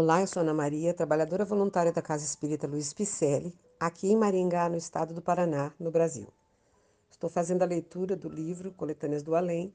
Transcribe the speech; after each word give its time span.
Olá, 0.00 0.20
eu 0.20 0.28
sou 0.28 0.42
Ana 0.42 0.54
Maria, 0.54 0.94
trabalhadora 0.94 1.44
voluntária 1.44 1.90
da 1.90 2.00
Casa 2.00 2.24
Espírita 2.24 2.68
Luiz 2.68 2.92
Picelli, 2.92 3.52
aqui 3.80 4.06
em 4.06 4.16
Maringá, 4.16 4.68
no 4.68 4.76
estado 4.76 5.12
do 5.12 5.20
Paraná, 5.20 5.72
no 5.76 5.90
Brasil. 5.90 6.28
Estou 7.10 7.28
fazendo 7.28 7.62
a 7.62 7.66
leitura 7.66 8.14
do 8.14 8.28
livro 8.28 8.70
Coletâneas 8.74 9.24
do 9.24 9.34
Além, 9.34 9.74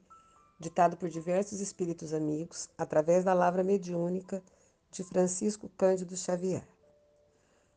ditado 0.58 0.96
por 0.96 1.10
diversos 1.10 1.60
espíritos 1.60 2.14
amigos, 2.14 2.70
através 2.78 3.22
da 3.22 3.34
lavra 3.34 3.62
mediúnica 3.62 4.42
de 4.90 5.04
Francisco 5.04 5.68
Cândido 5.76 6.16
Xavier. 6.16 6.66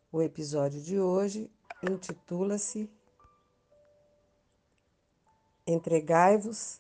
O 0.10 0.22
episódio 0.22 0.82
de 0.82 0.98
hoje 0.98 1.52
intitula-se 1.84 2.90
Entregai-vos 5.68 6.80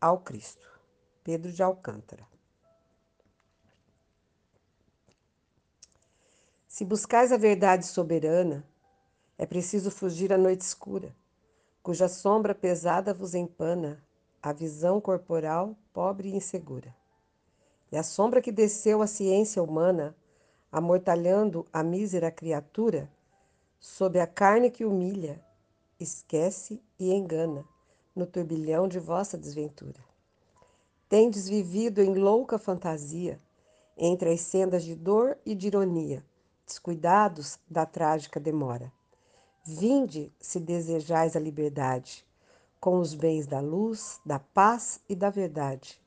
ao 0.00 0.20
Cristo, 0.20 0.64
Pedro 1.24 1.50
de 1.50 1.60
Alcântara. 1.60 2.37
Se 6.78 6.84
buscais 6.84 7.32
a 7.32 7.36
verdade 7.36 7.84
soberana, 7.84 8.64
é 9.36 9.44
preciso 9.44 9.90
fugir 9.90 10.32
à 10.32 10.38
noite 10.38 10.60
escura, 10.60 11.12
cuja 11.82 12.06
sombra 12.06 12.54
pesada 12.54 13.12
vos 13.12 13.34
empana 13.34 14.00
a 14.40 14.52
visão 14.52 15.00
corporal 15.00 15.76
pobre 15.92 16.28
e 16.28 16.36
insegura. 16.36 16.94
E 17.90 17.96
a 17.96 18.04
sombra 18.04 18.40
que 18.40 18.52
desceu 18.52 19.02
à 19.02 19.08
ciência 19.08 19.60
humana, 19.60 20.16
amortalhando 20.70 21.66
a 21.72 21.82
mísera 21.82 22.30
criatura, 22.30 23.10
sob 23.80 24.20
a 24.20 24.26
carne 24.28 24.70
que 24.70 24.84
humilha, 24.84 25.44
esquece 25.98 26.80
e 26.96 27.12
engana 27.12 27.64
no 28.14 28.24
turbilhão 28.24 28.86
de 28.86 29.00
vossa 29.00 29.36
desventura. 29.36 29.98
Tendes 31.08 31.48
vivido 31.48 32.00
em 32.00 32.14
louca 32.14 32.56
fantasia, 32.56 33.40
entre 33.96 34.30
as 34.30 34.42
sendas 34.42 34.84
de 34.84 34.94
dor 34.94 35.36
e 35.44 35.56
de 35.56 35.66
ironia, 35.66 36.24
descuidados 36.68 37.58
da 37.68 37.86
trágica 37.86 38.38
demora. 38.38 38.92
Vinde, 39.64 40.32
se 40.38 40.60
desejais 40.60 41.34
a 41.34 41.40
liberdade, 41.40 42.24
com 42.78 43.00
os 43.00 43.14
bens 43.14 43.46
da 43.46 43.58
luz, 43.58 44.20
da 44.24 44.38
paz 44.38 45.00
e 45.08 45.16
da 45.16 45.30
verdade. 45.30 46.00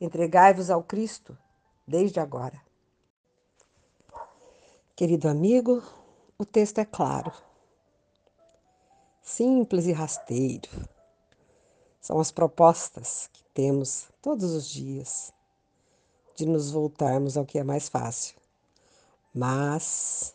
Entregai-vos 0.00 0.70
ao 0.70 0.82
Cristo, 0.82 1.38
desde 1.86 2.20
agora. 2.20 2.60
Querido 4.94 5.28
amigo, 5.28 5.82
o 6.36 6.44
texto 6.44 6.78
é 6.78 6.84
claro, 6.84 7.32
simples 9.22 9.86
e 9.86 9.92
rasteiro. 9.92 10.68
São 12.00 12.18
as 12.18 12.32
propostas 12.32 13.30
que 13.32 13.44
temos 13.54 14.08
todos 14.20 14.52
os 14.52 14.68
dias 14.68 15.32
de 16.34 16.46
nos 16.46 16.70
voltarmos 16.70 17.36
ao 17.36 17.44
que 17.44 17.58
é 17.58 17.64
mais 17.64 17.88
fácil 17.88 18.37
mas 19.34 20.34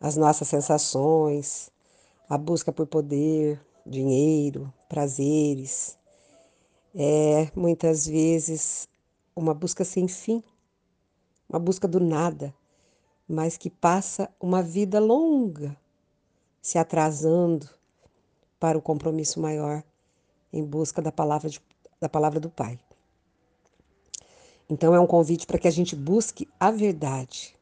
as 0.00 0.16
nossas 0.16 0.48
sensações, 0.48 1.70
a 2.28 2.36
busca 2.38 2.72
por 2.72 2.86
poder, 2.86 3.60
dinheiro, 3.84 4.72
prazeres, 4.88 5.98
é 6.94 7.50
muitas 7.54 8.06
vezes 8.06 8.88
uma 9.34 9.54
busca 9.54 9.84
sem 9.84 10.08
fim, 10.08 10.42
uma 11.48 11.58
busca 11.58 11.88
do 11.88 12.00
nada, 12.00 12.54
mas 13.28 13.56
que 13.56 13.70
passa 13.70 14.30
uma 14.40 14.62
vida 14.62 14.98
longa 14.98 15.76
se 16.60 16.78
atrasando 16.78 17.68
para 18.58 18.76
o 18.76 18.82
compromisso 18.82 19.40
maior 19.40 19.82
em 20.52 20.64
busca 20.64 21.00
da 21.00 21.12
palavra, 21.12 21.48
de, 21.48 21.60
da 22.00 22.08
palavra 22.08 22.40
do 22.40 22.50
Pai. 22.50 22.78
Então 24.68 24.94
é 24.94 25.00
um 25.00 25.06
convite 25.06 25.46
para 25.46 25.58
que 25.58 25.68
a 25.68 25.70
gente 25.70 25.96
busque 25.96 26.48
a 26.58 26.70
verdade, 26.70 27.57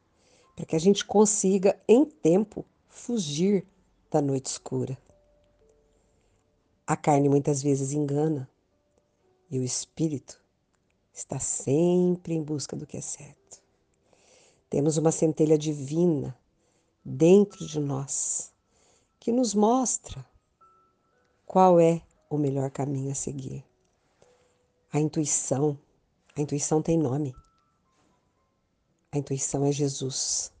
para 0.57 0.65
que 0.65 0.75
a 0.75 0.79
gente 0.79 1.05
consiga, 1.05 1.79
em 1.87 2.03
tempo, 2.03 2.65
fugir 2.89 3.63
da 4.09 4.19
noite 4.19 4.47
escura. 4.47 4.97
A 6.87 6.97
carne 6.97 7.29
muitas 7.29 7.61
vezes 7.61 7.91
engana 7.91 8.49
e 9.51 9.59
o 9.59 9.63
espírito 9.63 10.43
está 11.13 11.37
sempre 11.37 12.33
em 12.33 12.41
busca 12.41 12.75
do 12.75 12.87
que 12.87 12.97
é 12.97 13.01
certo. 13.01 13.61
Temos 14.67 14.97
uma 14.97 15.11
centelha 15.11 15.59
divina 15.59 16.35
dentro 17.05 17.63
de 17.67 17.79
nós 17.79 18.51
que 19.19 19.31
nos 19.31 19.53
mostra 19.53 20.25
qual 21.45 21.79
é 21.79 22.01
o 22.31 22.37
melhor 22.37 22.71
caminho 22.71 23.11
a 23.11 23.15
seguir. 23.15 23.63
A 24.91 24.99
intuição, 24.99 25.77
a 26.35 26.41
intuição 26.41 26.81
tem 26.81 26.97
nome. 26.97 27.35
A 29.11 29.17
intuição 29.17 29.65
é 29.65 29.71
Jesus, 29.71 30.51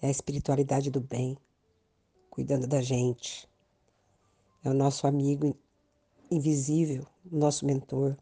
é 0.00 0.06
a 0.08 0.10
espiritualidade 0.10 0.90
do 0.90 1.00
bem, 1.00 1.36
cuidando 2.30 2.66
da 2.66 2.80
gente. 2.80 3.46
É 4.64 4.70
o 4.70 4.74
nosso 4.74 5.06
amigo 5.06 5.54
invisível, 6.30 7.06
nosso 7.30 7.66
mentor, 7.66 8.16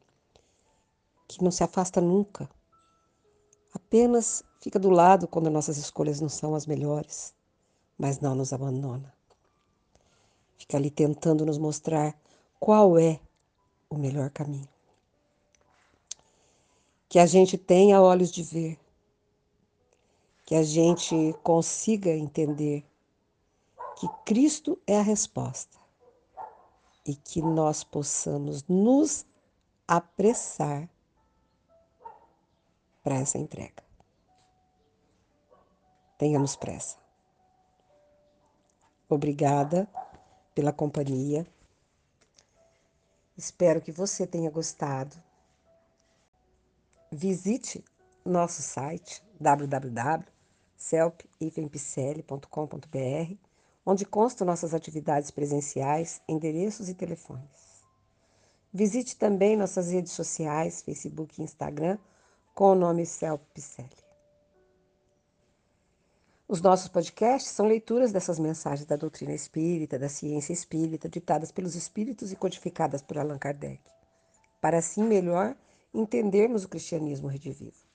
que 1.29 1.43
não 1.45 1.53
se 1.53 1.63
afasta 1.63 2.01
nunca. 2.01 2.51
Apenas 3.73 4.43
fica 4.61 4.81
do 4.81 4.91
lado 4.91 5.29
quando 5.29 5.49
nossas 5.49 5.77
escolhas 5.77 6.21
não 6.21 6.29
são 6.29 6.55
as 6.55 6.67
melhores, 6.67 7.33
mas 7.97 8.19
não 8.19 8.35
nos 8.35 8.53
abandona. 8.53 9.15
Fica 10.59 10.77
ali 10.77 10.91
tentando 10.91 11.47
nos 11.47 11.57
mostrar 11.57 12.19
qual 12.59 12.99
é 12.99 13.21
o 13.89 13.97
melhor 13.97 14.31
caminho. 14.31 14.69
Que 17.09 17.21
a 17.21 17.27
gente 17.27 17.57
tenha 17.57 18.03
olhos 18.03 18.33
de 18.33 18.43
ver 18.43 18.86
que 20.47 20.55
a 20.55 20.63
gente 20.63 21.35
consiga 21.43 22.11
entender 22.11 22.87
que 23.99 24.09
Cristo 24.25 24.81
é 24.87 24.97
a 24.97 25.03
resposta 25.03 25.77
e 27.05 27.17
que 27.17 27.43
nós 27.43 27.83
possamos 27.83 28.63
nos 28.69 29.27
apressar 29.89 30.89
para 33.03 33.17
essa 33.17 33.39
entrega. 33.39 33.83
Tenhamos 36.17 36.55
pressa. 36.55 36.97
Obrigada 39.09 39.89
pela 40.55 40.73
companhia. 40.73 41.45
Espero 43.37 43.81
que 43.81 43.91
você 43.91 44.27
tenha 44.27 44.51
gostado. 44.51 45.17
Visite 47.11 47.85
nosso 48.25 48.63
site 48.63 49.23
www 49.41 50.36
celp-ipempicele.com.br, 50.77 53.35
onde 53.85 54.05
constam 54.05 54.47
nossas 54.47 54.75
atividades 54.75 55.31
presenciais, 55.31 56.21
endereços 56.29 56.89
e 56.89 56.95
telefones. 56.95 57.85
Visite 58.73 59.17
também 59.17 59.57
nossas 59.57 59.91
redes 59.91 60.13
sociais, 60.13 60.83
Facebook 60.83 61.41
e 61.41 61.45
Instagram, 61.45 61.99
com 62.55 62.73
o 62.73 62.75
nome 62.75 63.07
Celp 63.07 63.41
Os 66.49 66.61
nossos 66.61 66.89
podcasts 66.89 67.53
são 67.53 67.67
leituras 67.67 68.13
dessas 68.13 68.39
mensagens 68.39 68.87
da 68.87 68.97
doutrina 68.97 69.33
espírita, 69.33 69.99
da 69.99 70.09
ciência 70.09 70.53
espírita, 70.53 71.09
ditadas 71.09 71.53
pelos 71.53 71.75
espíritos 71.75 72.33
e 72.33 72.37
codificadas 72.37 73.03
por 73.03 73.19
Allan 73.19 73.39
Kardec, 73.39 73.83
para 74.61 74.79
assim 74.79 75.03
melhor 75.03 75.57
entendermos 75.95 76.65
o 76.65 76.69
cristianismo 76.69 77.29
redivivo 77.29 77.86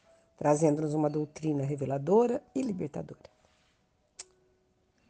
trazendo-nos 0.42 0.96
uma 0.96 1.08
doutrina 1.08 1.64
reveladora 1.64 2.42
e 2.56 2.64
libertadora. 2.64 3.30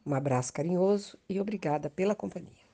Um 0.05 0.13
abraço 0.13 0.51
carinhoso 0.51 1.17
e 1.29 1.39
obrigada 1.39 1.89
pela 1.89 2.13
companhia. 2.13 2.70